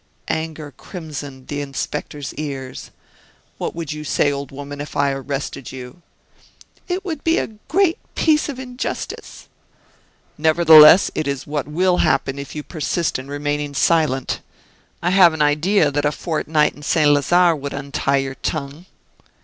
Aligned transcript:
Anger 0.29 0.71
crimsoned 0.71 1.47
the 1.47 1.61
inspector's 1.61 2.33
ears. 2.33 2.89
"What 3.59 3.75
would 3.75 3.93
you 3.93 4.03
say, 4.03 4.31
old 4.31 4.51
woman, 4.51 4.81
if 4.81 4.95
I 4.95 5.11
arrested 5.11 5.71
you?" 5.71 6.01
"It 6.87 7.05
would 7.05 7.23
be 7.23 7.37
a 7.37 7.45
great 7.67 7.99
piece 8.15 8.49
of 8.49 8.57
injustice." 8.57 9.47
"Nevertheless, 10.39 11.11
it 11.13 11.27
is 11.27 11.45
what 11.45 11.67
will 11.67 11.97
happen 11.97 12.39
if 12.39 12.55
you 12.55 12.63
persist 12.63 13.19
in 13.19 13.27
remaining 13.27 13.75
silent. 13.75 14.39
I 15.03 15.11
have 15.11 15.35
an 15.35 15.41
idea 15.43 15.91
that 15.91 16.03
a 16.05 16.11
fortnight 16.11 16.73
in 16.73 16.81
Saint 16.81 17.11
Lazare 17.11 17.55
would 17.55 17.71
untie 17.71 18.17
your 18.17 18.33
tongue." 18.33 18.87